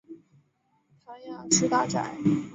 [1.05, 2.11] 谭雅士大宅。